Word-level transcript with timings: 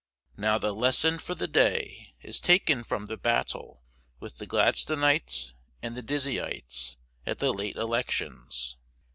Now 0.35 0.57
the 0.57 0.73
Lesson 0.73 1.19
for 1.19 1.35
the 1.35 1.47
Day 1.47 2.15
is 2.23 2.39
taken 2.39 2.83
from 2.83 3.05
the 3.05 3.17
battle 3.17 3.83
with 4.19 4.39
the 4.39 4.47
Gladstonites 4.47 5.53
and 5.83 5.95
the 5.95 6.01
Dizzyites 6.01 6.95
at 7.27 7.37
the 7.37 7.51
late 7.53 7.75
Elections. 7.75 8.77